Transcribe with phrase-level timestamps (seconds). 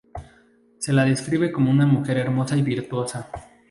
[0.79, 3.29] Se la describe como una mujer hermosa y virtuosa.